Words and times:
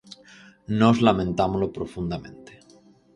Nós 0.79 0.97
lamentámolo 1.07 1.73
profundamente. 1.77 2.53